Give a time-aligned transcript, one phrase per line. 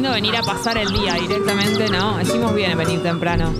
[0.00, 2.18] lindo venir a pasar el día directamente, ¿no?
[2.18, 3.52] Hicimos bien en venir temprano.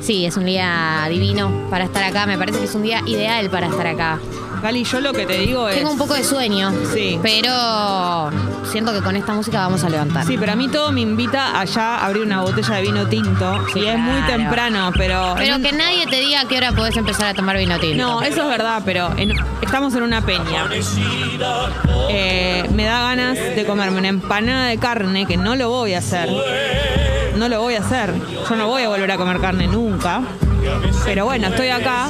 [0.00, 2.24] Sí, es un día divino para estar acá.
[2.24, 4.20] Me parece que es un día ideal para estar acá.
[4.62, 5.74] Gali, yo lo que te digo es.
[5.74, 6.72] Tengo un poco de sueño.
[6.94, 7.18] Sí.
[7.20, 8.30] Pero
[8.66, 10.26] siento que con esta música vamos a levantar.
[10.26, 13.66] Sí, pero a mí todo me invita allá a abrir una botella de vino tinto.
[13.72, 15.34] Sí, y es muy temprano, pero.
[15.36, 18.02] Pero en- que nadie te diga a qué hora podés empezar a tomar vino tinto.
[18.02, 19.32] No, eso es verdad, pero en-
[19.62, 20.66] estamos en una peña.
[22.08, 25.98] Eh, me da ganas de comerme una empanada de carne que no lo voy a
[25.98, 26.28] hacer.
[27.36, 28.12] No lo voy a hacer.
[28.48, 30.22] Yo no voy a volver a comer carne nunca.
[31.04, 32.08] Pero bueno, estoy acá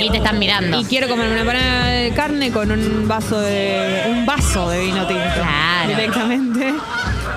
[0.00, 0.78] Y te están mirando.
[0.80, 5.06] y quiero comerme una empanada de carne con un vaso de un vaso de vino
[5.06, 5.88] tinto Claro.
[5.88, 6.74] directamente.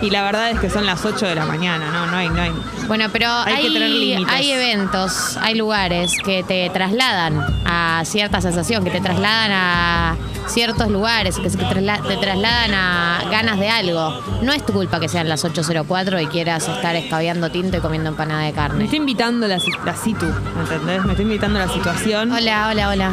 [0.01, 2.41] Y la verdad es que son las 8 de la mañana, no, no hay, no
[2.41, 2.51] hay.
[2.87, 4.33] Bueno, pero Hay hay, que tener límites.
[4.33, 10.15] hay eventos, hay lugares que te trasladan a cierta sensación, que te trasladan a
[10.47, 14.19] ciertos lugares, que trasla- te trasladan a ganas de algo.
[14.41, 18.09] No es tu culpa que sean las 8.04 y quieras estar escabeando tinto y comiendo
[18.09, 18.83] empanada de Me carne.
[18.85, 20.25] está invitando la, la situ,
[20.59, 21.03] ¿entendés?
[21.05, 22.31] Me está invitando la situación.
[22.31, 23.11] Hola, hola, hola.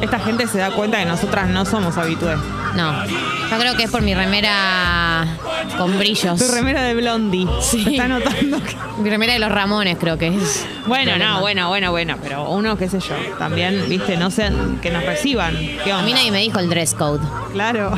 [0.00, 2.38] Esta gente se da cuenta que nosotras no somos habitués.
[2.74, 5.26] No, yo creo que es por mi remera
[5.76, 6.38] con brillos.
[6.38, 7.46] Tu remera de Blondie.
[7.60, 7.82] Sí.
[7.82, 8.76] Se está notando que...
[8.98, 10.66] Mi remera de los Ramones creo que es.
[10.86, 12.16] Bueno, no, bueno, bueno, bueno.
[12.22, 14.50] Pero uno, qué sé yo, también, viste, no sé,
[14.82, 15.54] que nos reciban.
[15.84, 17.20] ¿Qué A mí nadie me dijo el dress code.
[17.52, 17.92] Claro.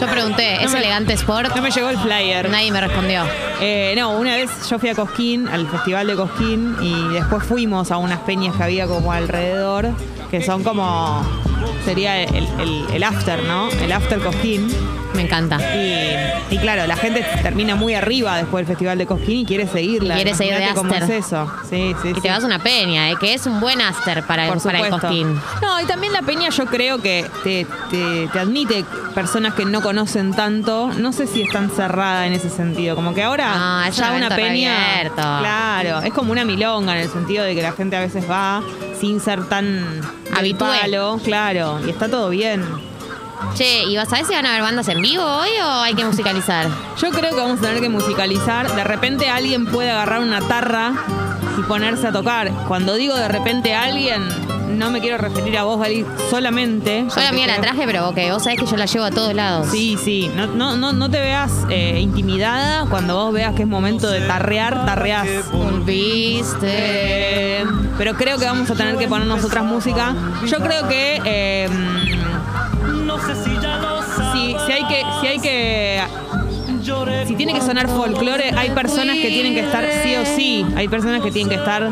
[0.00, 1.54] Yo pregunté, ¿es No me- elegante sport?
[1.54, 2.48] No me llegó el flyer.
[2.50, 3.24] Nadie me respondió.
[3.60, 7.90] Eh, no, una vez yo fui a Cosquín, al festival de Cosquín, y después fuimos
[7.90, 9.90] a unas peñas que había como alrededor,
[10.30, 11.22] que son como.
[11.84, 13.68] sería el, el- el after, ¿no?
[13.70, 14.68] El after Cosquín.
[15.14, 15.58] Me encanta.
[15.76, 19.66] Y, y claro, la gente termina muy arriba después del festival de Cosquín y quiere
[19.66, 20.14] seguirla.
[20.14, 21.50] Y quiere seguir de cómo es eso.
[21.68, 22.20] Sí, sí, Y sí.
[22.20, 24.88] te vas a una peña, eh, que es un buen after para, Por para el
[24.90, 25.34] costín.
[25.60, 29.80] No, y también la peña yo creo que te, te- te admite personas que no
[29.82, 30.90] conocen tanto.
[30.96, 32.94] No sé si es tan cerrada en ese sentido.
[32.94, 35.10] Como que ahora No, es ya un una peña.
[35.16, 38.62] Claro, es como una milonga en el sentido de que la gente a veces va
[39.00, 40.00] sin ser tan
[40.34, 40.78] Habitué.
[40.80, 42.64] palo, claro, y está todo bien.
[43.54, 45.94] Che, ¿y vas a ver si van a haber bandas en vivo hoy o hay
[45.94, 46.66] que musicalizar?
[47.00, 48.74] Yo creo que vamos a tener que musicalizar.
[48.74, 50.92] De repente alguien puede agarrar una tarra
[51.58, 52.50] y ponerse a tocar.
[52.68, 54.22] Cuando digo de repente alguien,
[54.70, 57.06] no me quiero referir a vos, Gali, solamente.
[57.14, 59.34] Yo la mía la traje, pero que vos sabés que yo la llevo a todos
[59.34, 59.68] lados.
[59.70, 60.30] Sí, sí.
[60.34, 62.86] No, no, no, no te veas eh, intimidada.
[62.88, 65.50] Cuando vos veas que es momento de tarrear, tarreás.
[65.52, 66.70] Volviste.
[67.98, 70.14] Pero creo que vamos a tener que ponernos otras música.
[70.46, 71.68] Yo creo que eh,
[74.32, 76.02] si, si hay que, si hay que
[77.26, 80.66] si tiene que sonar folclore, hay personas que tienen que estar sí o sí.
[80.76, 81.90] Hay personas que tienen que estar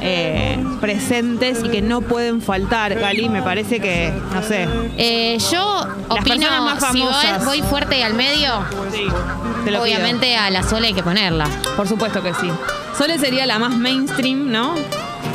[0.00, 2.94] eh, presentes y que no pueden faltar.
[2.94, 4.68] Gali, me parece que, no sé.
[4.96, 7.44] Eh, yo Las opino, más si voy, famosas.
[7.44, 9.02] voy fuerte y al medio, Sí,
[9.64, 9.82] pido.
[9.82, 11.46] obviamente a la sola hay que ponerla.
[11.76, 12.50] Por supuesto que sí.
[12.96, 14.74] Sole sería la más mainstream, ¿no?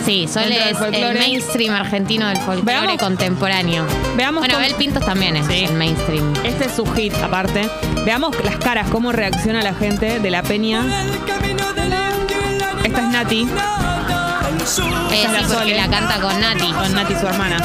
[0.08, 1.20] Sí, Dentro del es el folclore.
[1.20, 3.86] mainstream argentino del folclore Veamos- contemporáneo.
[4.16, 5.66] veamos bueno, cómo- Abel Pintos también es Sí.
[5.66, 6.34] el mainstream.
[6.46, 7.70] Este es su hit, aparte.
[8.06, 10.86] Veamos las caras, cómo reacciona la gente de la peña.
[12.86, 13.46] Esta es Nati, Eh,
[15.24, 15.76] es la sí, porque Sole.
[15.76, 16.72] la canta con Nati.
[16.72, 17.58] con Nati su hermana.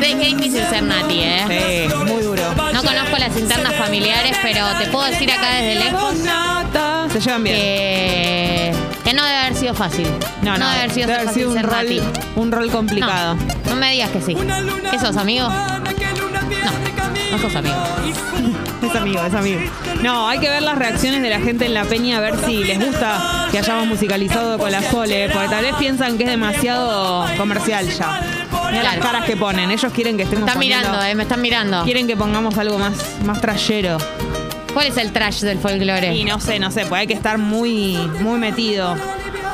[0.00, 1.88] Ven qué difícil ser Nati, ¿eh?
[1.88, 2.42] Sí, muy duro.
[2.72, 6.14] No conozco las internas familiares, pero te puedo decir acá desde lejos
[7.12, 7.56] Se llevan bien.
[7.56, 8.74] que,
[9.04, 10.06] que no debe haber sido fácil.
[10.42, 11.86] No, no, debe haber sido debe fácil un ser rol,
[12.36, 13.34] un rol complicado.
[13.34, 14.36] No, no me digas que sí.
[14.90, 15.48] ¿Qué sos, amigo?
[15.48, 17.76] No, no sos amigo.
[18.82, 19.60] Es amigo, es amigo.
[20.02, 22.64] No, hay que ver las reacciones de la gente en la peña, a ver si
[22.64, 27.24] les gusta que hayamos musicalizado con la Sole, porque tal vez piensan que es demasiado
[27.38, 28.20] comercial ya.
[28.70, 31.22] Mira las caras que ponen, ellos quieren que Me estemos están poniendo- mirando, eh, me
[31.22, 31.84] están mirando.
[31.84, 33.98] Quieren que pongamos algo más, más trayero.
[34.74, 36.14] ¿Cuál es el trash del folclore?
[36.14, 38.96] Y no sé, no sé, pues hay que estar muy, muy metido.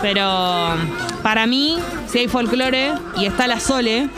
[0.00, 0.76] Pero
[1.22, 4.08] para mí, si hay folclore y está la Sole,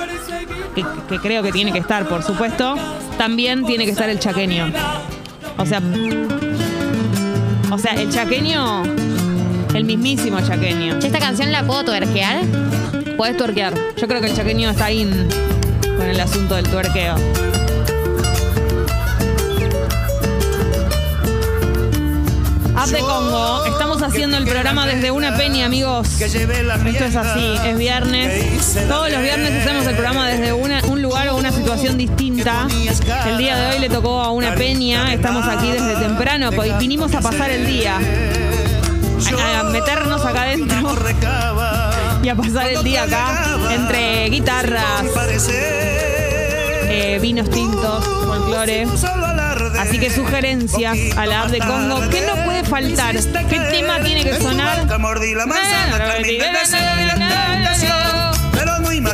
[0.75, 2.77] que, que creo que tiene que estar, por supuesto,
[3.17, 4.73] también tiene que estar el chaqueño.
[5.57, 5.81] O sea,
[7.71, 8.83] o sea, el chaqueño,
[9.75, 10.99] el mismísimo chaqueño.
[10.99, 12.45] ¿Esta canción la puedo tuerquear?
[13.17, 13.75] Puedes tuerquear.
[13.97, 15.09] Yo creo que el chaqueño está ahí
[15.97, 17.15] con el asunto del tuerqueo.
[22.89, 26.09] De Congo, estamos haciendo el programa desde una peña, amigos.
[26.93, 28.75] Esto es así, es viernes.
[28.89, 32.67] Todos los viernes hacemos el programa desde una- un lugar o una situación distinta.
[33.27, 37.15] El día de hoy le tocó a una peña, estamos aquí desde temprano, pues vinimos
[37.15, 37.99] a pasar el día.
[39.39, 40.77] A, a meternos acá adentro
[42.23, 45.05] y a pasar el día acá entre guitarras,
[46.89, 48.87] eh, vinos tintos, folclore.
[49.79, 52.09] Así que sugerencias a la app de Congo.
[52.11, 53.17] ¿Qué no puede faltar?
[53.17, 54.87] ¿Qué tema tiene que sonar?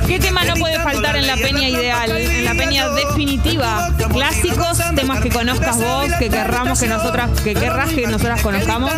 [0.06, 2.10] ¿Qué tema no puede faltar en la peña ideal?
[2.16, 3.90] En la peña definitiva.
[4.12, 8.92] Clásicos, temas que conozcas vos, que querramos que nosotras, que querrás que nosotras conozcamos.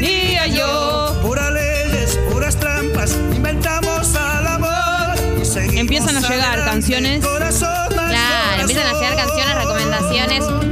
[0.00, 1.18] Día yo.
[1.22, 5.16] Puras leyes, puras trampas, inventamos al amor.
[5.72, 7.24] Empiezan a llegar canciones.
[7.24, 9.54] Claro, empiezan a llegar canciones,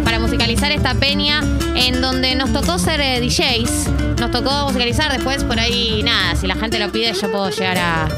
[0.05, 1.43] para musicalizar esta peña
[1.75, 4.19] en donde nos tocó ser eh, DJs.
[4.21, 7.79] Nos tocó musicalizar después por ahí, nada, si la gente lo pide yo puedo llegar
[7.79, 8.09] a...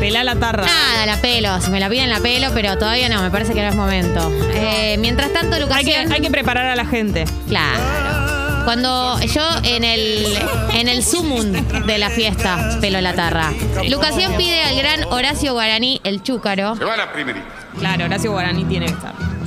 [0.00, 0.64] Pelá la tarra.
[0.64, 3.62] Nada, la pelo, si me la piden la pelo, pero todavía no, me parece que
[3.62, 4.32] no es momento.
[4.52, 5.78] Eh, mientras tanto, Lucas...
[5.78, 7.24] Hay que, hay que preparar a la gente.
[7.48, 8.64] Claro.
[8.64, 10.26] Cuando yo en el
[10.74, 11.52] en el sumum
[11.86, 13.52] de la fiesta pelo la tarra.
[13.88, 16.76] Lucación pide al gran Horacio Guaraní, el chúcaro.
[16.76, 17.46] Se va la primerita.
[17.78, 19.37] Claro, Horacio Guaraní tiene que estar.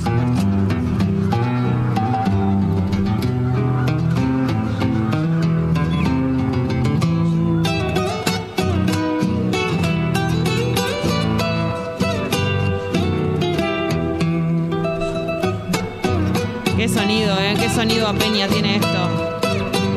[16.92, 17.54] Sonido, ¿eh?
[17.58, 19.30] Qué sonido a Peña tiene esto.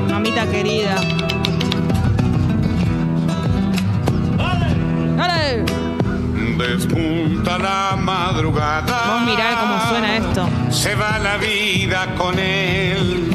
[0.09, 0.95] Mamita querida.
[5.18, 5.65] ¡Dale!
[6.57, 9.13] Despunta la madrugada.
[9.13, 10.50] Vos mirá cómo suena esto.
[10.69, 13.30] Se va la vida con él.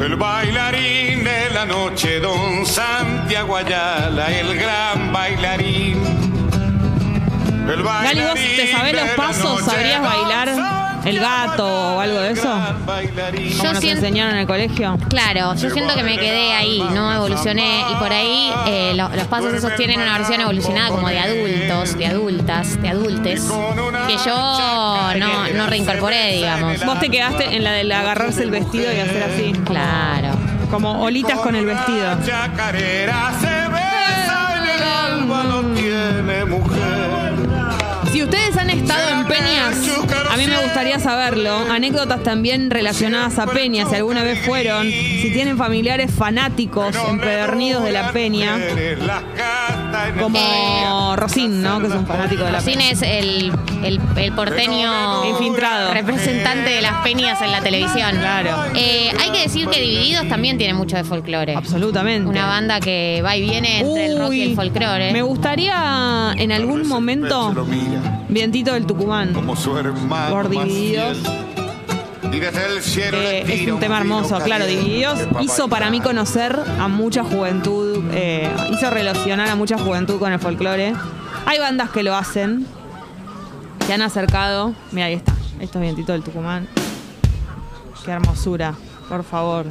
[0.00, 5.98] El bailarín de la noche, don Santiago Ayala, el gran bailarín.
[7.68, 9.62] El Gali, ¿vos te sabés los pasos?
[9.62, 11.66] ¿Sabrías bailar el gato
[11.96, 12.48] o algo de eso?
[12.86, 13.50] bailarín.
[13.52, 14.98] ¿Cómo Yo nos siento- enseñaron en el colegio?
[15.08, 19.26] Claro, yo siento que me quedé ahí, no evolucioné y por ahí eh, lo- los
[19.26, 23.42] pasos esos tienen una versión evolucionada como de adultos, de adultas, de adultes,
[24.06, 26.84] que yo no, no reincorporé, digamos.
[26.84, 29.52] Vos te quedaste en la de agarrarse el vestido y hacer así.
[29.64, 30.28] Claro.
[30.70, 32.02] Como olitas con el vestido.
[32.04, 34.82] La chacarera se besa en el
[35.22, 36.77] alba, no tiene mujer.
[38.88, 39.76] Estado en peñas,
[40.30, 41.54] a mí me gustaría saberlo.
[41.70, 44.84] Anécdotas también relacionadas a peñas, si alguna vez fueron.
[44.90, 48.58] Si tienen familiares fanáticos, empedernidos de la peña.
[50.20, 51.80] Como Rosín, ¿no?
[51.80, 52.90] Que es un fanático de la Rosín peña.
[52.90, 53.52] es el,
[53.84, 55.92] el, el porteño Infiltrado.
[55.92, 58.16] representante de las peñas en la televisión.
[58.18, 58.50] Claro.
[58.74, 61.54] Eh, hay que decir que Divididos también tiene mucho de folclore.
[61.54, 62.28] Absolutamente.
[62.28, 65.12] Una banda que va y viene entre el rock y el Uy, folclore.
[65.12, 67.54] Me gustaría en algún momento,
[68.28, 71.18] Vientito del Tucumán, Como su hermano Por Divididos.
[72.22, 77.24] el cielo le es un tema hermoso, claro, Divididos hizo para mí conocer a mucha
[77.24, 80.94] juventud, eh, hizo relacionar a mucha juventud con el folclore.
[81.46, 82.66] Hay bandas que lo hacen,
[83.86, 84.74] que han acercado.
[84.92, 86.68] Mira, ahí está, esto es Vientito del Tucumán.
[88.04, 88.74] Qué hermosura,
[89.08, 89.64] por favor.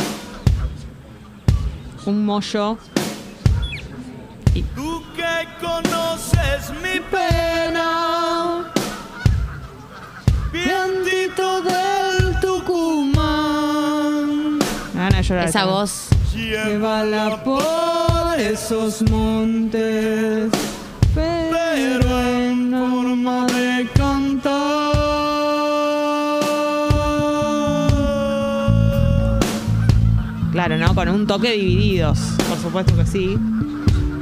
[2.06, 2.78] Un mollo.
[4.76, 8.27] Tú que conoces mi pena,
[10.66, 14.26] vientito del Tucumán,
[14.94, 15.48] Me van a llorar.
[15.50, 16.08] Esa voz.
[16.36, 20.52] Llévala por esos montes,
[21.16, 24.58] pero en forma de cantar.
[30.52, 30.96] Claro, ¿no?
[30.96, 33.38] Con un toque divididos, por supuesto que sí.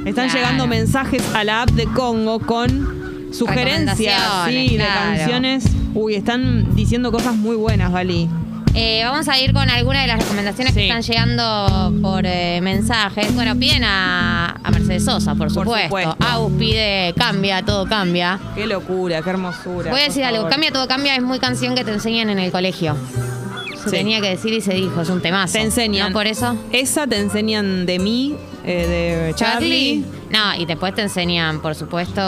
[0.05, 0.33] Están Claro.
[0.33, 5.11] llegando mensajes a la app de Congo con sugerencias, Recomendaciones, sí, claro.
[5.11, 5.63] de canciones.
[5.95, 8.29] Uy, están diciendo cosas muy buenas, Gali.
[8.77, 13.33] Eh, vamos a ir con algunas de las recomendaciones que están llegando por eh, mensajes.
[13.33, 15.85] Bueno, piden a, a Mercedes Sosa, por Por supuesto.
[15.87, 16.17] supuesto.
[16.19, 18.37] Agus pide Cambia, todo cambia.
[18.53, 19.89] Qué locura, qué hermosura.
[19.91, 20.51] Voy a por decir algo, favor.
[20.51, 22.97] Cambia, todo cambia es muy canción que te enseñan en el colegio.
[23.81, 23.95] Se Sí.
[23.97, 25.53] tenía que decir y se dijo, es un temazo.
[25.53, 26.09] Te enseñan.
[26.09, 26.57] ¿No por eso?
[26.73, 28.35] Esa te enseñan de mí,
[28.65, 30.03] eh, de Charlie.
[30.31, 32.19] No, y después te enseñan, por supuesto,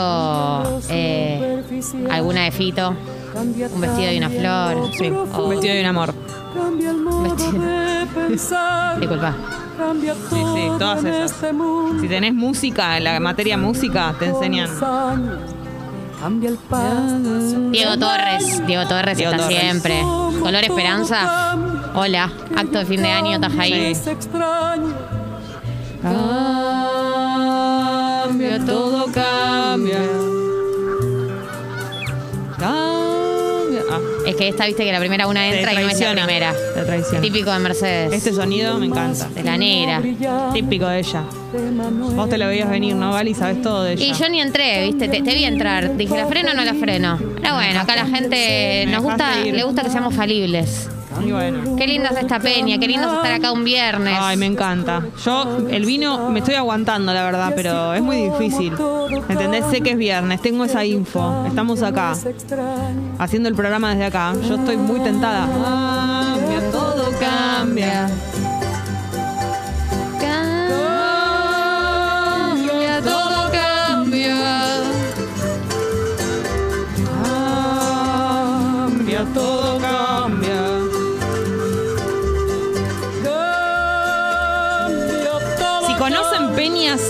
[2.10, 2.94] alguna de Fito.
[3.40, 4.90] Un vestido y una flor.
[4.98, 6.14] Sí, O- un vestido de un amor.
[6.54, 7.62] Cambia el modo Vestido.
[7.62, 8.98] de pensar.
[9.00, 9.34] Disculpa.
[9.78, 11.30] Cambia Sí, todo sí, todas en esas.
[11.32, 12.00] este mundo.
[12.02, 14.68] Si tenés música, en la materia música, te enseñan.
[17.70, 19.60] Diego Torres, Diego Torres Diego está Torres.
[19.60, 20.02] siempre.
[20.40, 21.56] Color Esperanza.
[21.94, 23.72] Hola, acto de fin de año, estás ahí.
[23.92, 24.94] Es extraño.
[28.28, 29.98] Cambia, todo cambia.
[29.98, 30.27] Cambia.
[34.38, 36.54] Que esta, viste que la primera una entra y no es la primera.
[36.74, 37.20] Te traiciona.
[37.20, 38.12] Típico de Mercedes.
[38.12, 39.28] Este sonido me encanta.
[39.28, 40.00] de la negra.
[40.52, 41.24] Típico de ella.
[42.14, 43.34] Vos te lo veías venir, ¿no, Gali?
[43.34, 44.04] Sabes todo de ella.
[44.04, 45.96] Y yo ni entré, viste, te, te vi entrar.
[45.96, 47.18] Dije, ¿la freno o no la freno?
[47.40, 50.88] Pero bueno, acá la gente nos gusta, le gusta que seamos falibles.
[51.24, 51.76] Y bueno.
[51.76, 54.16] Qué linda es esta peña, qué lindo es estar acá un viernes.
[54.20, 55.02] Ay, me encanta.
[55.24, 58.74] Yo, el vino, me estoy aguantando, la verdad, pero es muy difícil.
[59.28, 59.64] ¿Entendés?
[59.70, 61.44] Sé que es viernes, tengo esa info.
[61.46, 62.14] Estamos acá,
[63.18, 64.32] haciendo el programa desde acá.
[64.48, 65.46] Yo estoy muy tentada.
[65.46, 68.08] Cambia, todo cambia.
[72.48, 74.36] Cambia, todo cambia.
[78.84, 79.67] Cambia, todo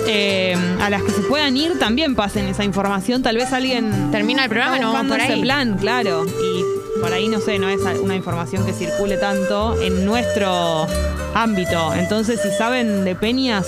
[0.07, 3.23] eh, a las que se puedan ir, también pasen esa información.
[3.23, 6.25] Tal vez alguien Termina el programa nos vamos por ese plan, claro.
[6.27, 10.87] Y por ahí, no sé, no es una información que circule tanto en nuestro
[11.35, 11.95] ámbito.
[11.95, 13.67] Entonces, si saben de peñas,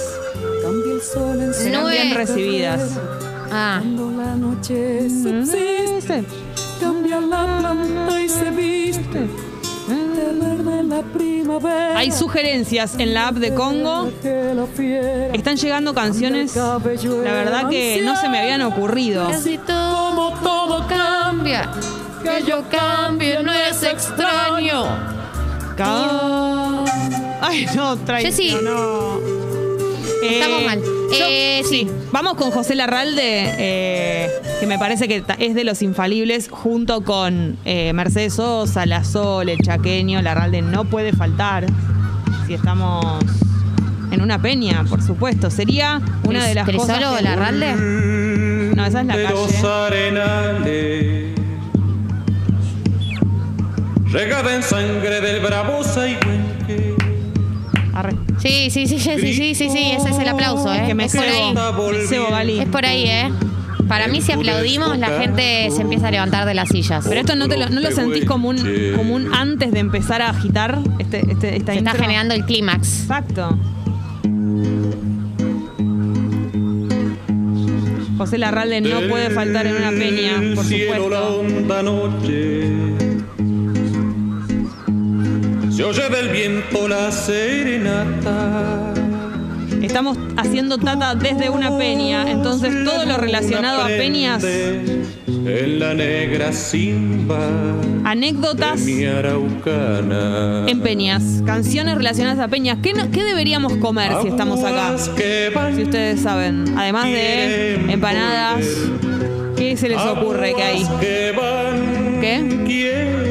[1.53, 1.93] serán Nube.
[1.93, 2.99] bien recibidas.
[3.53, 6.25] Ah, la noche subsiste,
[6.81, 9.29] cambia la planta y se viste
[11.95, 14.11] Hay sugerencias en la app de Congo.
[15.33, 19.29] Están llegando canciones, la verdad que no se me habían ocurrido.
[19.29, 21.71] casi todo, todo cambia.
[22.23, 24.85] Que yo cambie no es extraño.
[27.41, 28.23] Ay, no, trae.
[28.23, 28.57] Jessy.
[28.63, 29.40] no.
[30.23, 30.81] Estamos Eh, mal.
[30.83, 31.87] yo- Eh, sí.
[32.13, 33.23] Vamos con José Larralde,
[33.59, 34.29] eh,
[34.61, 39.05] que me parece que ta- es de los infalibles, junto con eh, Mercedes Sosa, La
[39.05, 40.21] Sol, el Chaqueño.
[40.23, 41.67] Larralde no puede faltar
[42.47, 43.05] si estamos
[44.11, 45.51] en una peña, por supuesto.
[45.51, 46.97] Sería una de las cosas.
[46.99, 47.75] ¿Crisolo que- Larralde?
[48.77, 49.67] No, esa es la de los calle.
[49.69, 51.31] arenales.
[54.11, 56.31] Regada en sangre del bravo Saigüenque.
[56.31, 56.50] Arre.
[58.41, 60.85] Sí, sí, sí, sí, sí, sí, sí, sí, ese es el aplauso, ¿eh?
[60.87, 61.53] Que me es por ahí.
[61.55, 61.93] cebo.
[61.93, 62.61] Me cebo, Gali.
[62.61, 63.31] Es por ahí, ¿eh?
[63.87, 67.05] Para mí, si aplaudimos, la gente se empieza a levantar de las sillas.
[67.09, 68.57] Pero esto no, te lo, no lo sentís como un,
[68.97, 71.95] como un antes de empezar a agitar este, este, esta se está intro?
[71.95, 73.03] generando el clímax.
[73.03, 73.59] Exacto.
[78.17, 81.43] José Larralde no puede faltar en una peña, por supuesto.
[85.81, 88.93] Se oye del viento la serenata.
[89.81, 96.53] Estamos haciendo tata desde una peña, entonces todo lo relacionado a peñas, En la negra
[96.53, 97.39] simba
[98.05, 100.67] anécdotas de mi araucana.
[100.69, 102.77] en peñas, canciones relacionadas a peñas.
[102.83, 104.99] ¿Qué, no- qué deberíamos comer si estamos acá?
[104.99, 108.67] Si ustedes saben, además de empanadas,
[109.57, 110.87] ¿qué se les ocurre que hay?
[112.21, 113.30] ¿Qué?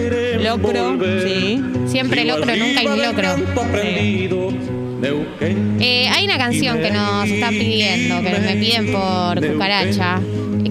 [0.58, 1.62] Locro, sí.
[1.88, 3.24] Siempre locro, nunca arriba del locro.
[3.46, 4.51] canto aprendido,
[5.00, 5.77] Neuquén.
[5.79, 10.20] Eh, hay una canción que nos están pidiendo, que me piden por cucaracha.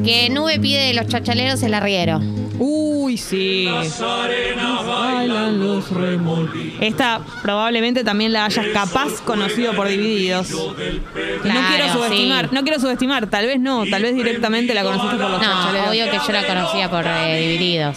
[0.04, 2.20] Que Nube pide de los chachaleros el arriero.
[2.60, 3.68] Uy, sí.
[6.80, 10.50] Esta probablemente también la hayas capaz conocido por Divididos.
[10.50, 12.54] no quiero subestimar, sí.
[12.54, 15.88] no quiero subestimar, tal vez no, tal vez directamente la conociste por los No, chachaleros.
[15.90, 17.96] obvio que yo la conocía por eh, Divididos.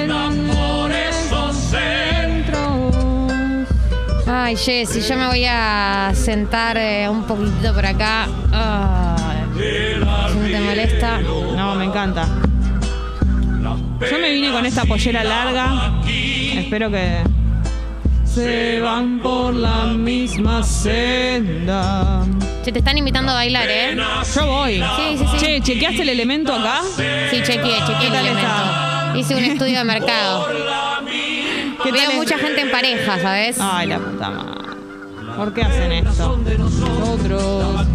[4.43, 8.27] Ay, Jessy, yo me voy a sentar eh, un poquitito por acá.
[8.51, 11.19] Ay, si no te molesta.
[11.19, 12.27] No, me encanta.
[14.09, 16.01] Yo me vine con esta pollera larga.
[16.07, 17.19] Espero que
[18.25, 22.25] se van por la misma senda.
[22.63, 23.95] Se te están invitando a bailar, ¿eh?
[24.35, 24.83] Yo voy.
[24.97, 25.37] Sí, sí, sí.
[25.37, 26.81] Che, ¿chequeaste el elemento acá?
[26.95, 28.39] Sí, chequeé, chequeé el elemento.
[28.39, 29.13] está?
[29.15, 30.47] Hice un estudio de mercado.
[31.83, 32.17] ¿Qué Veo tal es?
[32.17, 33.57] mucha gente en pareja, ¿sabes?
[33.59, 34.51] Ay, la puta madre.
[35.35, 36.39] ¿Por qué hacen esto?
[36.57, 37.85] Nosotros.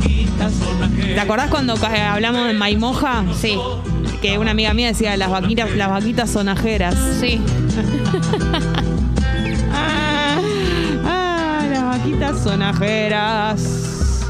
[1.14, 3.24] ¿Te acordás cuando hablamos de Maimoja?
[3.38, 3.58] Sí,
[4.22, 6.94] Que una amiga mía decía las vaquitas, las vaquitas sonajeras.
[7.20, 7.40] sí.
[9.72, 10.38] Ah,
[11.04, 14.22] ah, las vaquitas sonajeras.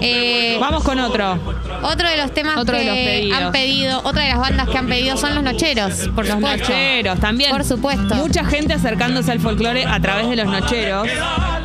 [0.00, 1.38] Eh, Vamos con otro.
[1.82, 4.78] Otro de los temas Otro de que los han pedido, otra de las bandas que
[4.78, 6.58] han pedido son los Nocheros, por Los supuesto.
[6.68, 7.50] nocheros también.
[7.50, 8.14] Por supuesto.
[8.14, 11.08] Mucha gente acercándose al folclore a través de los nocheros.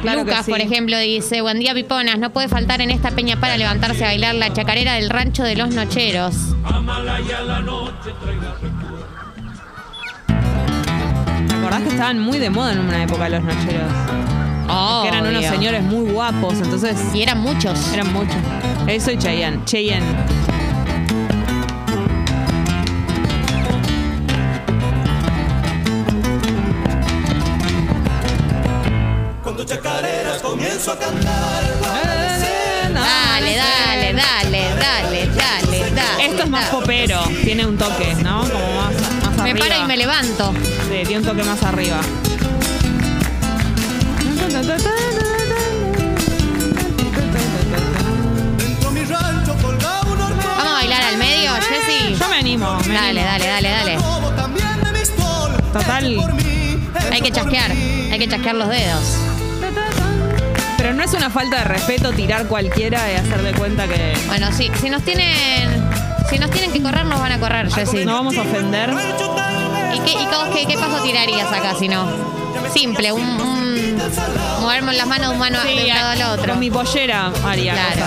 [0.01, 0.51] Claro Lucas, sí.
[0.51, 4.07] por ejemplo, dice, buen día Piponas, no puede faltar en esta peña para levantarse a
[4.07, 6.35] bailar la chacarera del rancho de los nocheros.
[11.47, 13.91] ¿Te acordás que estaban muy de moda en una época los nocheros?
[15.03, 17.93] Que eran unos señores muy guapos, entonces Y eran muchos.
[17.93, 18.35] eran muchos.
[18.87, 19.63] Eso y Cheyenne.
[19.65, 20.05] Cheyenne.
[29.43, 31.63] Con tus chacareras comienzo a cantar.
[32.93, 36.25] Dale, dale, dale, dale, dale, dale.
[36.25, 38.39] Esto es más popero, tiene un toque, ¿no?
[38.41, 38.93] Como más,
[39.25, 39.67] más Me arriba.
[39.67, 40.53] paro y me levanto.
[40.89, 41.99] Sí, tiene un toque más arriba.
[49.35, 52.15] Vamos a bailar al medio, Jessy.
[52.17, 52.77] Yo me animo.
[52.87, 53.25] me Dale, animo.
[53.25, 53.97] dale, dale, dale.
[55.73, 56.17] Total.
[57.11, 59.03] Hay que chasquear, hay que chasquear los dedos.
[60.77, 64.51] Pero no es una falta de respeto tirar cualquiera y hacer de cuenta que Bueno,
[64.53, 65.83] sí, si nos tienen,
[66.29, 68.05] si nos tienen que correr, nos van a correr, Jessy.
[68.05, 68.91] no vamos a ofender.
[69.93, 72.07] ¿Y qué, y cómo- qué, qué paso tirarías acá si no?
[72.73, 73.64] Simple, un, un-
[74.61, 76.51] moverme las manos de un mano de un lado al otro.
[76.53, 78.05] Con mi pollera haría Claro.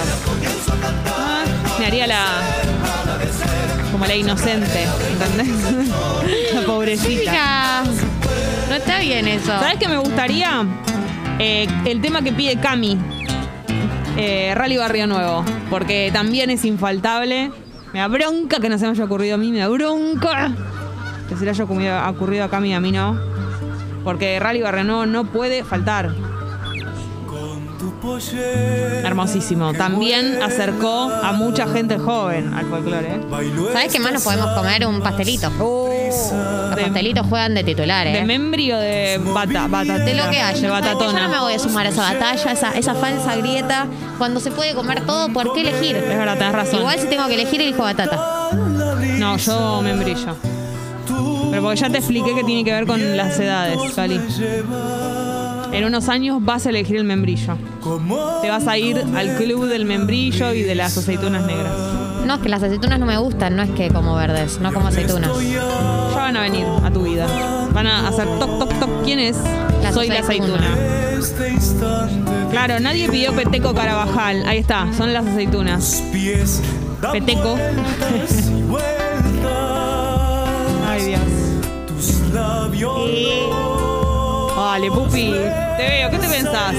[1.17, 1.43] Ah,
[1.79, 2.25] Me haría la.
[3.93, 5.85] Como la inocente, ¿entendés?
[6.55, 7.83] la pobrecita.
[8.69, 9.47] No está bien eso.
[9.47, 10.65] ¿Sabes qué me gustaría?
[11.39, 12.99] Eh, el tema que pide Cami.
[14.17, 15.45] Eh, Rally Barrio Nuevo.
[15.71, 17.51] Porque también es infaltable.
[17.93, 20.51] Me da bronca que no se me haya ocurrido a mí, me da bronca.
[21.29, 23.19] Que se le haya ocurrido- ocurrido a Cami y a mí no.
[24.05, 26.15] Porque Rally Barrio Nuevo no puede faltar.
[29.05, 29.73] Hermosísimo.
[29.73, 33.17] También acercó a mucha gente joven al folclore.
[33.17, 33.21] ¿eh?
[33.73, 34.87] ¿Sabes qué más nos podemos comer?
[34.87, 35.51] Un pastelito.
[35.51, 38.13] Los de, pastelitos juegan de titulares.
[38.13, 39.69] de membri o de bata?
[39.69, 40.53] De lo que haya.
[40.53, 41.27] De Yo batatona.
[41.27, 43.87] no me voy a sumar a esa batalla, esa, esa falsa grieta.
[44.17, 45.97] Cuando se puede comer todo, ¿por qué elegir?
[45.97, 46.81] Es verdad, tenés razón.
[46.81, 48.51] Igual si tengo que elegir, elijo batata.
[49.19, 50.37] No, yo membrillo.
[51.51, 54.21] Pero porque ya te expliqué que tiene que ver con las edades, Cali.
[55.73, 57.57] En unos años vas a elegir el membrillo.
[58.43, 61.73] Te vas a ir al club del membrillo y de las aceitunas negras.
[62.25, 64.89] No, es que las aceitunas no me gustan, no es que como verdes, no como
[64.89, 65.31] aceitunas.
[65.51, 67.27] Ya van a venir a tu vida.
[67.73, 69.05] Van a hacer toc, toc, toc.
[69.05, 69.37] ¿Quién es?
[69.93, 70.75] Soy la aceituna.
[72.51, 74.45] Claro, nadie pidió Peteco Carabajal.
[74.47, 76.03] Ahí está, son las aceitunas.
[77.13, 77.57] Peteco.
[84.57, 85.33] Vale, Pupi.
[85.77, 86.11] Te veo.
[86.11, 86.75] ¿Qué te pensás?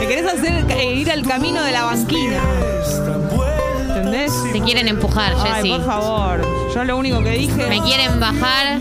[0.00, 2.40] ¿Te querés hacer eh, ir al camino de la banquina?
[3.88, 4.32] ¿Entendés?
[4.52, 5.68] Te quieren empujar, Ay, Jessy.
[5.70, 6.40] por favor.
[6.74, 7.66] Yo lo único que dije.
[7.66, 8.78] Me quieren bajar.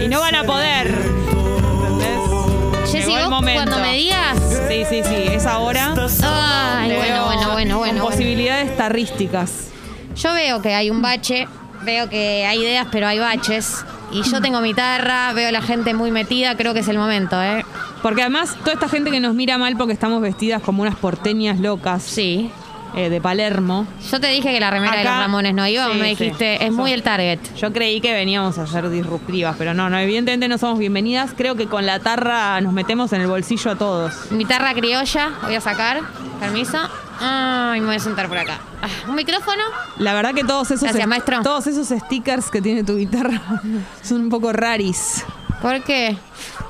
[0.00, 0.88] Y no van a poder.
[0.88, 2.90] ¿Entendés?
[2.92, 3.62] Jessy, Llegó el vos momento.
[3.70, 4.38] cuando me digas.
[4.68, 5.14] Sí, sí, sí.
[5.32, 5.94] Es ahora.
[6.22, 7.78] Ay, Te bueno, veo bueno, bueno, con bueno.
[7.78, 8.04] bueno.
[8.04, 9.68] posibilidades tarrísticas.
[10.16, 11.48] Yo veo que hay un bache,
[11.84, 13.84] veo que hay ideas, pero hay baches.
[14.12, 16.98] Y yo tengo mi tarra, veo a la gente muy metida, creo que es el
[16.98, 17.64] momento, ¿eh?
[18.02, 21.60] Porque además, toda esta gente que nos mira mal porque estamos vestidas como unas porteñas
[21.60, 22.50] locas Sí.
[22.94, 23.86] Eh, de Palermo.
[24.10, 26.24] Yo te dije que la remera de los Ramones no iba, Sí, me sí.
[26.24, 27.38] dijiste, es muy el target.
[27.56, 31.32] Yo creí que veníamos a ser disruptivas, pero no, no, evidentemente no somos bienvenidas.
[31.36, 34.30] Creo que con la tarra nos metemos en el bolsillo a todos.
[34.32, 36.00] Mi tarra criolla, voy a sacar,
[36.40, 36.78] permiso.
[37.20, 38.58] Ay, me voy a sentar por acá.
[38.82, 39.62] Ah, ¿Un micrófono?
[39.98, 41.40] La verdad que todos esos Gracias, maestro.
[41.42, 43.40] todos esos stickers que tiene tu guitarra
[44.02, 45.24] son un poco raris.
[45.60, 46.16] ¿Por qué?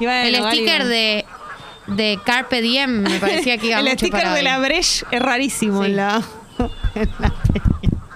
[0.00, 1.21] El sticker de,
[1.86, 4.44] de Carpe Diem me parecía que iba El mucho sticker para de hoy.
[4.44, 5.90] la Breche es rarísimo Sí.
[5.90, 6.22] en la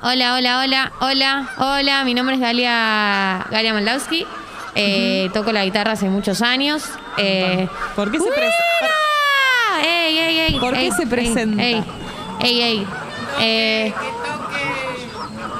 [0.03, 2.05] Hola, hola, hola, hola, hola.
[2.05, 4.25] Mi nombre es Galia, Galia Moldavsky.
[4.77, 6.85] Eh, Toco la guitarra hace muchos años.
[7.17, 8.51] Eh, ¿Por qué se pres-
[8.83, 9.83] ¡Uah!
[9.85, 10.59] ¡Ey, ey, ey!
[10.61, 11.61] ¿Por qué ey, se ey, presenta?
[11.63, 11.83] Ey,
[12.41, 12.87] ey, ey.
[13.41, 13.93] Eh,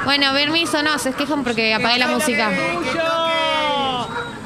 [0.05, 2.51] bueno, permiso, no, se quejan porque apagué la música.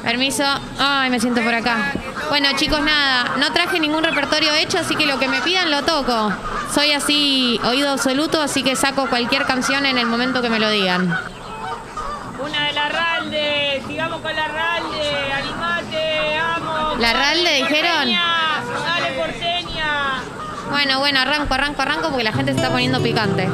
[0.03, 0.43] Permiso.
[0.79, 1.93] Ay, me siento por acá.
[2.31, 3.35] Bueno, chicos, nada.
[3.39, 6.31] No traje ningún repertorio hecho, así que lo que me pidan lo toco.
[6.73, 10.69] Soy así, oído absoluto, así que saco cualquier canción en el momento que me lo
[10.69, 11.13] digan.
[12.39, 16.95] Una de la Ralde, sigamos con la Ralde, animate, amo.
[16.99, 18.07] ¿La Ralde dijeron?
[18.07, 20.23] Dale porteña.
[20.69, 23.49] Bueno, bueno, arranco, arranco, arranco porque la gente se está poniendo picante.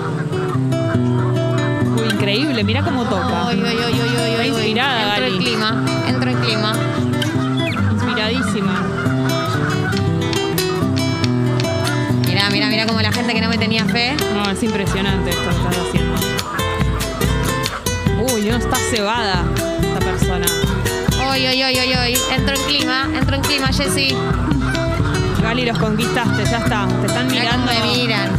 [1.96, 3.48] Uy, increíble, mira cómo toca.
[3.48, 5.38] Uy, uy, uy, uy, uy, Gali.
[5.40, 6.74] clima, entro en clima.
[13.58, 14.16] Me tenía fe.
[14.34, 16.16] No, es impresionante esto que estás haciendo.
[18.34, 19.46] Uy, no está cebada
[19.82, 20.46] esta persona.
[21.32, 22.18] Uy, uy, uy, uy.
[22.36, 24.16] Entro en clima, entro en clima, Jessy.
[25.42, 26.88] Gali, los conquistaste, ya está.
[27.02, 27.72] Te están mirando.
[27.72, 28.30] me miran.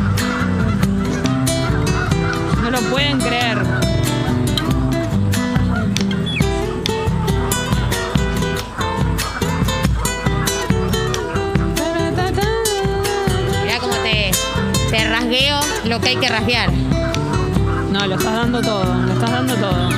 [2.62, 3.87] No lo pueden creer.
[15.28, 16.72] Rasgueo lo que hay que rasguear.
[17.92, 19.88] No, lo estás dando todo, lo estás dando todo.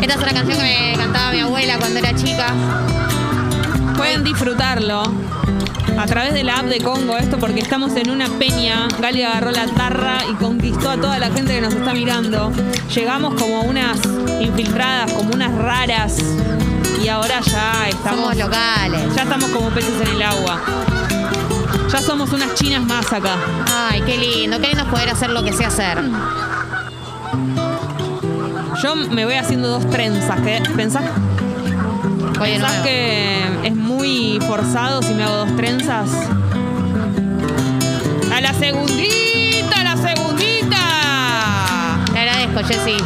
[0.00, 2.54] Esta es una canción que me cantaba mi abuela cuando era chica.
[3.96, 5.02] Pueden disfrutarlo
[5.98, 8.88] a través de la app de Congo esto porque estamos en una peña.
[8.98, 12.52] Gali agarró la tarra y conquistó a toda la gente que nos está mirando.
[12.94, 13.98] Llegamos como unas
[14.40, 16.18] infiltradas, como unas raras
[17.02, 19.14] y ahora ya estamos Somos locales.
[19.14, 20.60] ya estamos como peces en el agua.
[21.90, 23.36] Ya somos unas chinas más acá.
[23.90, 25.98] Ay, qué lindo, qué lindo poder hacer lo que sé hacer.
[28.82, 30.40] Yo me voy haciendo dos trenzas.
[30.40, 31.04] que ¿Pensás,
[32.38, 32.84] Voy de pensás nuevo.
[32.84, 36.08] que es muy forzado si me hago dos trenzas?
[38.34, 39.80] ¡A la segundita!
[39.80, 40.78] ¡A la segundita!
[42.12, 42.96] Te agradezco, Jessy.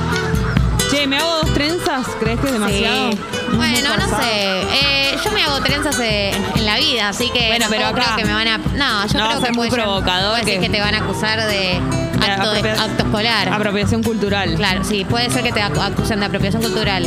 [0.90, 2.06] Che, ¿me hago dos trenzas?
[2.18, 3.12] ¿Crees que es demasiado?
[3.12, 3.18] Sí.
[3.52, 4.62] Bueno, no sé.
[4.72, 8.14] Eh, yo me hago trenzas eh, en la vida, así que Bueno, pero tampoco acá-
[8.14, 8.58] creo que me van a.
[8.58, 10.94] No, yo No, creo ser que muy puede- provocador puede ser que- que te van
[10.94, 11.76] a acusar de
[12.20, 13.48] acto, de, apropia- acto escolar.
[13.52, 14.54] Apropiación cultural.
[14.54, 17.06] Claro, sí, puede ser que te acu- acusen de apropiación cultural.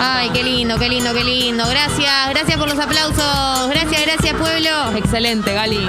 [0.00, 1.64] Ay, qué lindo, qué lindo, qué lindo.
[1.68, 3.68] Gracias, gracias por los aplausos.
[3.70, 4.96] Gracias, gracias, pueblo.
[4.96, 5.86] Excelente, Gali.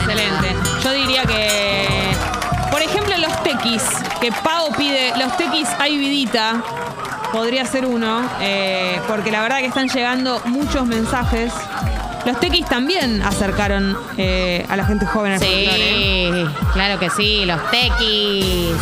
[0.00, 0.56] Excelente.
[0.84, 1.88] Yo diría que,
[2.78, 3.82] por ejemplo, los tequis,
[4.20, 6.62] que Pau pide, los tequis hay vidita,
[7.32, 11.52] podría ser uno, eh, porque la verdad que están llegando muchos mensajes.
[12.24, 15.66] Los tequis también acercaron eh, a la gente joven al folclore.
[15.66, 16.30] Sí,
[16.72, 18.76] claro que sí, los tequis.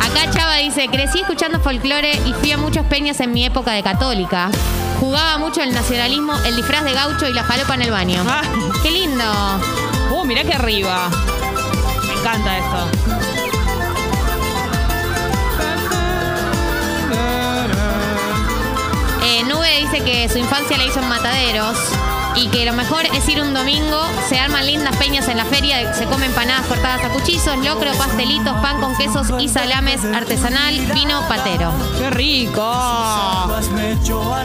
[0.00, 3.84] Acá Chava dice, crecí escuchando folclore y fui a muchos peñas en mi época de
[3.84, 4.50] católica.
[5.00, 8.22] Jugaba mucho el nacionalismo, el disfraz de gaucho y la falopa en el baño.
[8.28, 8.42] Ah.
[8.82, 9.24] ¡Qué lindo!
[10.10, 11.08] Uh, mirá que arriba.
[12.06, 12.88] Me encanta esto.
[19.24, 21.78] Eh, Nube dice que su infancia la hizo en Mataderos
[22.36, 25.92] y que lo mejor es ir un domingo, se arman lindas peñas en la feria,
[25.94, 31.22] se comen empanadas cortadas a cuchillos, locro, pastelitos, pan con quesos y salames artesanal, vino
[31.28, 31.72] patero.
[31.98, 32.72] ¡Qué rico!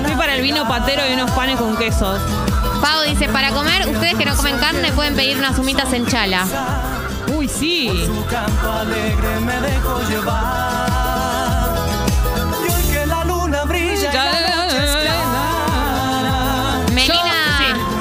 [0.04, 2.20] Fui para el vino patero y unos panes con quesos.
[2.82, 6.46] Pau dice, para comer, ustedes que no comen carne pueden pedir unas humitas en chala.
[7.36, 8.06] Uy, sí.
[8.06, 10.95] Su canto alegre me dejo llevar.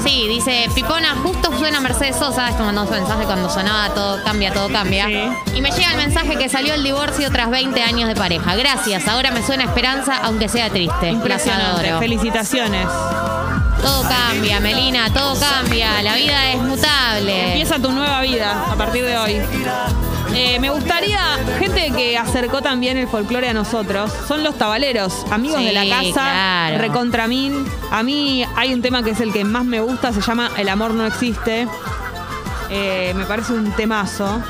[0.05, 0.29] Sí.
[0.29, 4.69] dice, Pipona, justo suena Mercedes Sosa, esto mandó su mensaje cuando sonaba todo cambia, todo
[4.69, 5.07] cambia.
[5.07, 5.29] Sí.
[5.57, 8.55] Y me llega el mensaje que salió el divorcio tras 20 años de pareja.
[8.57, 11.09] Gracias, ahora me suena esperanza, aunque sea triste.
[11.09, 11.99] Impresionante.
[11.99, 12.87] Felicitaciones.
[13.83, 16.03] Todo cambia, Melina, todo cambia.
[16.03, 17.49] La vida es mutable.
[17.49, 19.43] Empieza tu nueva vida a partir de hoy.
[20.37, 21.19] Eh, me gustaría,
[21.61, 25.85] gente que acercó también el folclore a nosotros, son los tabaleros, amigos Sí, de la
[25.89, 26.79] casa, claro.
[26.79, 27.65] recontra mil.
[27.93, 30.69] A mí hay un tema que es el que más me gusta, se llama El
[30.69, 31.69] amor no existe.
[32.71, 34.43] Eh, me parece un temazo.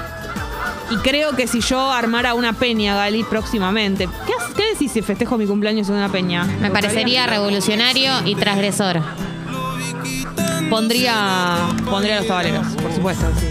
[0.91, 4.09] Y creo que si yo armara una peña, Gali, próximamente.
[4.27, 6.45] ¿Qué, qué decís si festejo mi cumpleaños en una peña?
[6.45, 9.03] Me parecería revolucionario y transgresor.
[10.71, 11.57] Pondría,
[11.91, 13.27] pondría los tabaleros, por supuesto.
[13.39, 13.47] sí.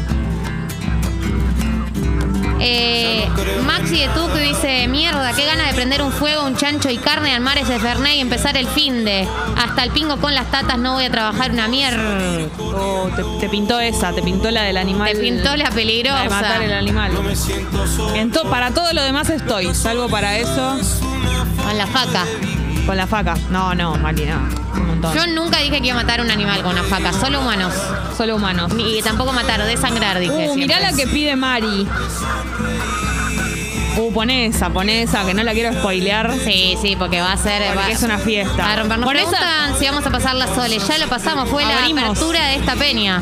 [2.66, 3.28] Eh,
[3.66, 7.34] Maxi de Tuc dice, mierda, qué ganas de prender un fuego, un chancho y carne,
[7.34, 9.28] armar ese fernet y empezar el fin de.
[9.58, 12.48] Hasta el pingo con las tatas no voy a trabajar una mierda.
[12.60, 15.12] Oh, te, te pintó esa, te pintó la del animal.
[15.12, 16.24] Te pintó la peligrosa.
[16.24, 17.12] de matar el animal.
[18.50, 20.78] Para todo lo demás estoy, salvo para eso,
[21.64, 22.26] Con la faca.
[22.86, 23.36] Con la faca.
[23.50, 24.38] No, no, Mali, no.
[24.80, 25.14] Un montón.
[25.16, 27.74] Yo nunca dije que iba a matar un animal con una faca, solo humanos.
[28.18, 28.72] Solo humanos.
[28.78, 30.50] Y tampoco matar, desangrar, dije.
[30.50, 31.88] Uh, mirá la que pide Mari.
[33.98, 36.34] Uh, pone esa, pone esa, que no la quiero spoilear.
[36.44, 37.74] Sí, sí, porque va a ser.
[37.76, 38.72] Porque es una fiesta.
[38.72, 38.98] A romper.
[39.00, 40.80] Nos Con esa- preguntan si vamos a pasar la sole.
[40.80, 42.04] Ya lo pasamos, fue la Abrimos.
[42.04, 43.22] apertura de esta peña.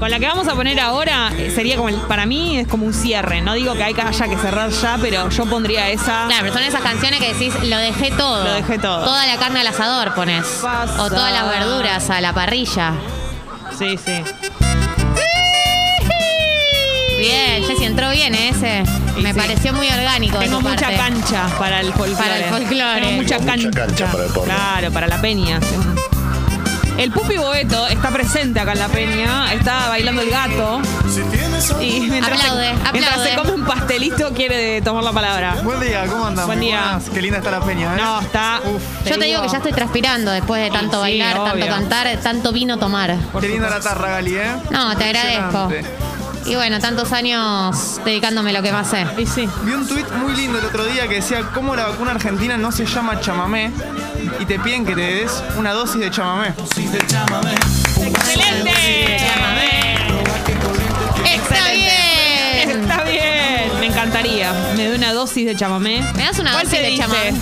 [0.00, 2.86] Con la que vamos a poner ahora eh, sería como, el- para mí es como
[2.86, 3.42] un cierre.
[3.42, 6.24] No digo que hay que haya que cerrar ya, pero yo pondría esa.
[6.26, 8.44] Claro, pero son esas canciones que decís, lo dejé todo.
[8.44, 9.04] Lo dejé todo.
[9.04, 10.42] Toda la carne al asador pones.
[10.62, 11.02] Pasa.
[11.02, 12.94] O todas las verduras a la parrilla.
[13.78, 14.22] Sí, sí.
[17.18, 18.48] Bien, Jessy entró bien ¿eh?
[18.48, 18.82] ese.
[19.18, 19.38] Y Me sí.
[19.38, 20.38] pareció muy orgánico.
[20.38, 20.96] de Tengo tu mucha parte.
[20.96, 22.14] cancha para el folclore.
[22.16, 23.00] Para el folclore.
[23.02, 23.66] Tengo mucha Tengo cancha.
[23.68, 24.54] mucha cancha para el porno.
[24.54, 25.60] Claro, para la peña.
[25.60, 25.99] sí.
[27.00, 30.82] El Pupi Boeto está presente acá en la peña, está bailando el gato
[31.80, 33.30] y mientras, Aplaude, se, mientras aplaude.
[33.30, 35.56] se come un pastelito quiere tomar la palabra.
[35.62, 36.44] Buen día, ¿cómo andan?
[36.44, 36.82] Buen día.
[36.82, 37.08] buenas.
[37.08, 38.02] Qué linda está la peña, ¿eh?
[38.02, 38.60] No, está.
[38.66, 42.16] Uf, Yo te digo que ya estoy transpirando después de tanto Sí, bailar, tanto cantar,
[42.18, 43.16] tanto vino tomar.
[43.40, 44.52] qué linda la tarra, Gali, ¿eh?
[44.70, 45.72] No, te agradezco.
[46.44, 49.06] Y bueno, tantos años dedicándome lo que más sé.
[49.16, 49.48] Y sí.
[49.62, 52.70] Vi un tuit muy lindo el otro día que decía cómo la vacuna argentina no
[52.72, 53.70] se llama chamamé
[54.38, 56.54] y te piden que te des una dosis de chamamé.
[58.02, 59.16] ¡Excelente!
[61.24, 62.70] ¡Está bien!
[62.70, 63.80] ¡Está bien!
[63.80, 64.52] Me encantaría.
[64.76, 66.02] Me doy una dosis de chamamé.
[66.16, 67.34] ¿Me das una dosis de chamamé?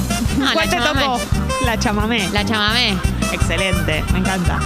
[0.52, 1.20] ¿Cuál te tocó?
[1.64, 2.28] La chamamé.
[2.32, 2.96] La chamamé.
[3.32, 4.58] Excelente, me encanta.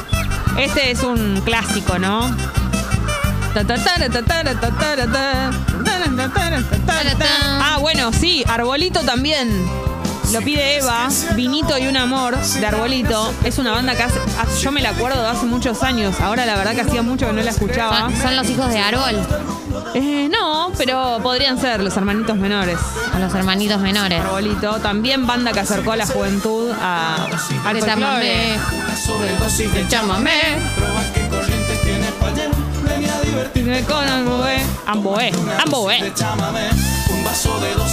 [0.58, 2.34] Este es un clásico, ¿no?
[7.60, 9.66] Ah, bueno, sí, arbolito también.
[10.32, 13.32] Lo pide Eva, Vinito y un amor de Arbolito.
[13.44, 16.20] Es una banda que hace, hace- yo me la acuerdo de hace muchos años.
[16.20, 18.00] Ahora la verdad que hacía mucho que no la escuchaba.
[18.00, 19.16] Son, son los hijos de Árbol,
[19.94, 22.78] Eh, no, pero podrían ser los hermanitos menores.
[23.14, 24.20] o los hermanitos menores.
[24.20, 27.26] Arbolito, también banda que acercó a la juventud a,
[27.62, 28.58] folclore.
[29.88, 30.56] chamamé.
[33.50, 33.82] Chamamé.
[33.84, 34.56] Con Amboé.
[34.86, 35.32] Amboé.
[35.64, 36.12] Amboé.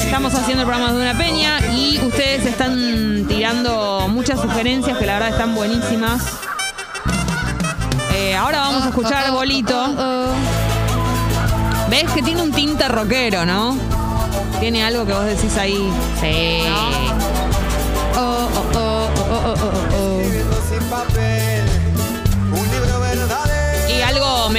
[0.03, 5.13] Estamos haciendo el programa de una peña y ustedes están tirando muchas sugerencias que la
[5.13, 6.21] verdad están buenísimas.
[8.15, 9.95] Eh, ahora vamos a escuchar Bolito.
[11.89, 13.77] ¿Ves que tiene un tinte rockero, no?
[14.59, 15.89] Tiene algo que vos decís ahí.
[16.19, 17.18] Sí.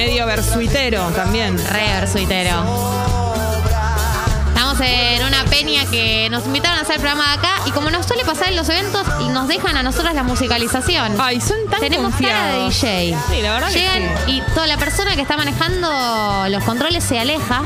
[0.06, 1.58] Medio versuitero también.
[1.58, 2.64] Re versuitero.
[4.48, 7.90] Estamos en una peña que nos invitaron a hacer el programa de acá y como
[7.90, 11.20] nos suele pasar en los eventos, y nos dejan a nosotros la musicalización.
[11.20, 12.80] Ay, son tan Tenemos cara de confiados.
[12.80, 13.16] DJ.
[13.28, 14.32] Sí, la verdad que Llegan sí.
[14.38, 17.62] y toda la persona que está manejando los controles se aleja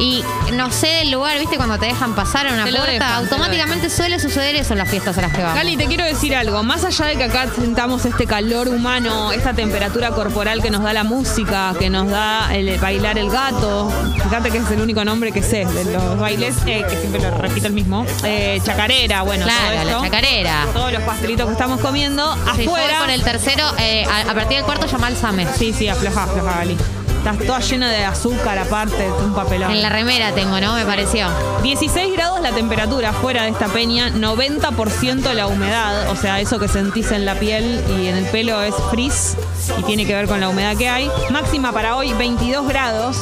[0.00, 1.56] y no sé del lugar, ¿viste?
[1.56, 4.88] Cuando te dejan pasar en una Te puerta, dejan, automáticamente suele suceder eso en las
[4.88, 5.56] fiestas a las que vamos.
[5.56, 6.62] Gali, te quiero decir algo.
[6.62, 10.92] Más allá de que acá sentamos este calor humano, esta temperatura corporal que nos da
[10.92, 13.92] la música, que nos da el bailar el gato.
[14.22, 17.36] Fíjate que es el único nombre que sé de los bailes, eh, que siempre lo
[17.36, 18.06] repito el mismo.
[18.24, 20.66] Eh, chacarera, bueno, todo Claro, la chacarera.
[20.72, 22.24] Todos los pastelitos que estamos comiendo.
[22.30, 23.00] Afuera.
[23.00, 25.46] por el tercero, eh, a, a partir del cuarto llama al Same.
[25.56, 26.76] Sí, sí, afloja, afloja, Gali.
[27.20, 29.70] Estás toda llena de azúcar aparte, un papelón.
[29.72, 30.72] En la remera tengo, ¿no?
[30.72, 31.28] Me pareció.
[31.62, 36.66] 16 grados la temperatura fuera de esta peña, 90% la humedad, o sea, eso que
[36.66, 39.36] sentís en la piel y en el pelo es frizz
[39.78, 41.10] y tiene que ver con la humedad que hay.
[41.28, 43.18] Máxima para hoy, 22 grados.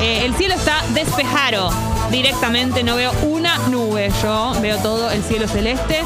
[0.00, 1.70] Eh, el cielo está despejado
[2.10, 6.02] directamente, no veo una nube, yo veo todo el cielo celeste.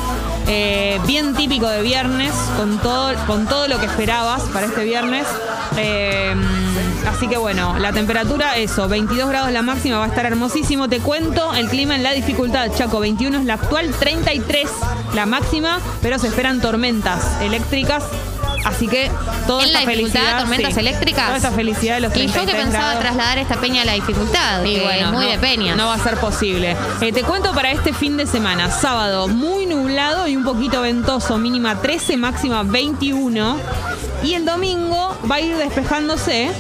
[0.48, 5.26] Eh, bien típico de viernes, con todo, con todo lo que esperabas para este viernes.
[5.76, 6.34] Eh,
[7.08, 10.88] así que bueno, la temperatura, eso, 22 grados la máxima, va a estar hermosísimo.
[10.88, 14.70] Te cuento el clima en la dificultad, Chaco, 21 es la actual, 33
[15.14, 18.04] la máxima, pero se esperan tormentas eléctricas.
[18.66, 19.10] Así que
[19.46, 20.38] toda ¿En la esta dificultad, felicidad.
[20.40, 21.24] tormentas sí, eléctricas?
[21.26, 23.00] Toda esa felicidad de los Y yo que 33 pensaba grados.
[23.00, 25.76] trasladar esta peña a la dificultad, Y que bueno, es muy no, de peña.
[25.76, 26.76] No va a ser posible.
[27.00, 28.68] Eh, te cuento para este fin de semana.
[28.70, 31.38] Sábado, muy nublado y un poquito ventoso.
[31.38, 33.56] Mínima 13, máxima 21.
[34.24, 36.50] Y el domingo va a ir despejándose.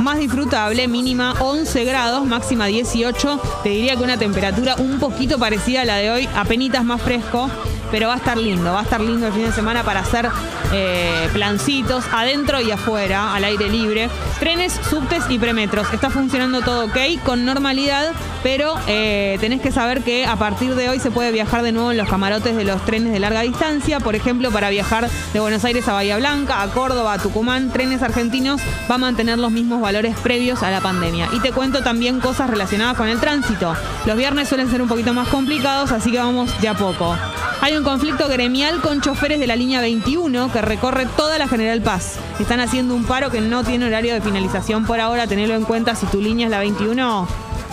[0.00, 3.40] Más disfrutable, mínima 11 grados, máxima 18.
[3.62, 7.50] Te diría que una temperatura un poquito parecida a la de hoy, apenitas más fresco.
[7.90, 10.28] Pero va a estar lindo, va a estar lindo el fin de semana para hacer
[10.72, 14.10] eh, plancitos adentro y afuera, al aire libre.
[14.38, 15.92] Trenes, subtes y premetros.
[15.92, 18.12] Está funcionando todo ok, con normalidad,
[18.50, 21.90] pero eh, tenés que saber que a partir de hoy se puede viajar de nuevo
[21.90, 24.00] en los camarotes de los trenes de larga distancia.
[24.00, 28.00] Por ejemplo, para viajar de Buenos Aires a Bahía Blanca, a Córdoba, a Tucumán, trenes
[28.00, 31.28] argentinos va a mantener los mismos valores previos a la pandemia.
[31.34, 33.76] Y te cuento también cosas relacionadas con el tránsito.
[34.06, 37.18] Los viernes suelen ser un poquito más complicados, así que vamos de a poco.
[37.60, 41.82] Hay un conflicto gremial con choferes de la línea 21 que recorre toda la General
[41.82, 42.18] Paz.
[42.40, 45.26] Están haciendo un paro que no tiene horario de finalización por ahora.
[45.26, 47.28] Tenelo en cuenta si tu línea es la 21,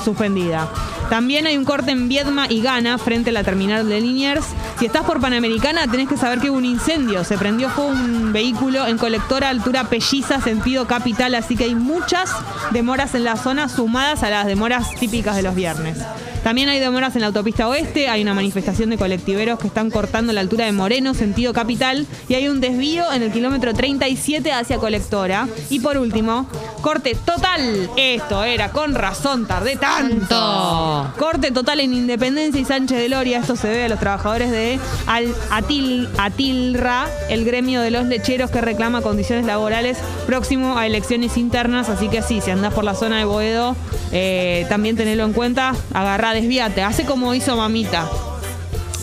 [0.06, 0.70] suspendida.
[1.10, 4.46] También hay un corte en Viedma y Gana frente a la terminal de Liniers.
[4.80, 7.24] Si estás por Panamericana, tenés que saber que hubo un incendio.
[7.24, 11.36] Se prendió fuego un vehículo en colectora altura Pelliza, sentido capital.
[11.36, 12.32] Así que hay muchas
[12.72, 15.98] demoras en la zona sumadas a las demoras típicas de los viernes.
[16.46, 20.32] También hay demoras en la autopista oeste, hay una manifestación de colectiveros que están cortando
[20.32, 24.78] la altura de Moreno, sentido capital, y hay un desvío en el kilómetro 37 hacia
[24.78, 25.48] colectora.
[25.72, 26.48] Y por último,
[26.82, 27.90] corte total.
[27.98, 31.12] Esto era, con razón, tardé tanto.
[31.18, 33.40] Corte total en Independencia y Sánchez de Loria.
[33.40, 38.52] Esto se debe a los trabajadores de Al Atil, Atilra, el gremio de los lecheros
[38.52, 41.90] que reclama condiciones laborales próximo a elecciones internas.
[41.90, 43.76] Así que sí, si andás por la zona de Boedo,
[44.12, 45.74] eh, también tenelo en cuenta.
[45.92, 46.84] Agarrá, desvíate.
[46.84, 48.08] Hace como hizo mamita.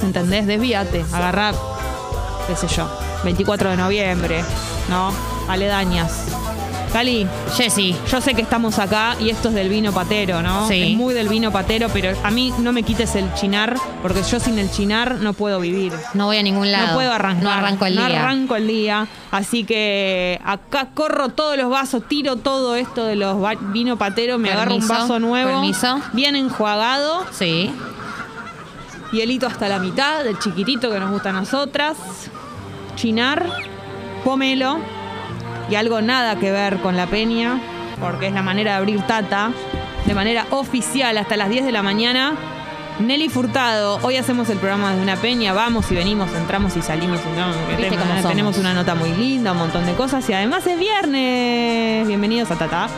[0.02, 0.46] ¿Entendés?
[0.46, 1.04] Desvíate.
[1.12, 1.52] Agarrá,
[2.46, 2.88] qué sé yo,
[3.24, 4.44] 24 de noviembre,
[4.88, 5.12] ¿no?
[5.48, 6.26] Aledañas.
[6.92, 7.26] Cali,
[7.56, 7.96] Jessy.
[8.10, 10.68] yo sé que estamos acá y esto es del vino patero, ¿no?
[10.68, 10.92] Sí.
[10.92, 14.38] Es muy del vino patero, pero a mí no me quites el chinar, porque yo
[14.38, 15.94] sin el chinar no puedo vivir.
[16.12, 16.88] No voy a ningún lado.
[16.88, 17.42] No puedo arrancar.
[17.42, 18.20] No arranco el no día.
[18.22, 19.06] arranco el día.
[19.30, 23.38] Así que acá corro todos los vasos, tiro todo esto de los
[23.72, 25.50] vino patero, me agarro un vaso nuevo.
[25.50, 25.98] permiso.
[26.12, 27.24] Bien enjuagado.
[27.32, 27.70] Sí.
[29.12, 31.96] Hielito hasta la mitad, del chiquitito que nos gusta a nosotras.
[32.96, 33.46] Chinar,
[34.24, 35.01] pomelo.
[35.72, 37.58] Y algo nada que ver con la peña,
[37.98, 39.52] porque es la manera de abrir tata.
[40.04, 42.34] De manera oficial hasta las 10 de la mañana.
[42.98, 47.20] Nelly Furtado, hoy hacemos el programa de una peña, vamos y venimos, entramos y salimos,
[47.24, 52.06] entramos, tenemos, tenemos una nota muy linda, un montón de cosas y además es viernes.
[52.06, 52.88] Bienvenidos a Tata.